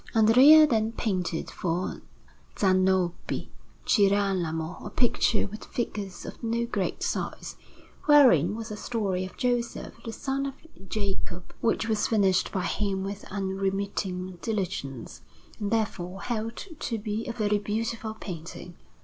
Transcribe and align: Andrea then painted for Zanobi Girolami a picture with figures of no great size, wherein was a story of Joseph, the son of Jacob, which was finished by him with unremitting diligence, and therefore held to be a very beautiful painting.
Andrea 0.15 0.65
then 0.65 0.93
painted 0.93 1.51
for 1.51 2.01
Zanobi 2.57 3.51
Girolami 3.85 4.83
a 4.83 4.89
picture 4.89 5.45
with 5.45 5.63
figures 5.65 6.25
of 6.25 6.41
no 6.41 6.65
great 6.65 7.03
size, 7.03 7.55
wherein 8.05 8.55
was 8.55 8.71
a 8.71 8.75
story 8.77 9.25
of 9.25 9.37
Joseph, 9.37 9.93
the 10.03 10.11
son 10.11 10.47
of 10.47 10.55
Jacob, 10.89 11.53
which 11.61 11.87
was 11.87 12.07
finished 12.07 12.51
by 12.51 12.65
him 12.65 13.03
with 13.03 13.25
unremitting 13.25 14.39
diligence, 14.41 15.21
and 15.59 15.69
therefore 15.69 16.23
held 16.23 16.65
to 16.79 16.97
be 16.97 17.27
a 17.27 17.31
very 17.31 17.59
beautiful 17.59 18.15
painting. 18.15 18.73